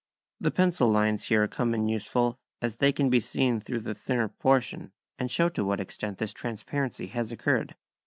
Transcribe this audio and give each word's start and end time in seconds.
The 0.39 0.49
pencil 0.49 0.89
lines 0.89 1.27
here 1.27 1.47
come 1.47 1.75
in 1.75 1.87
useful, 1.87 2.39
as 2.59 2.77
they 2.77 2.91
can 2.91 3.11
be 3.11 3.19
seen 3.19 3.59
through 3.59 3.81
the 3.81 3.93
thinner 3.93 4.29
portion, 4.29 4.93
and 5.19 5.29
show 5.29 5.47
to 5.49 5.63
what 5.63 5.79
extent 5.79 6.17
this 6.17 6.33
transparency 6.33 7.05
has 7.09 7.31
occurred. 7.31 7.75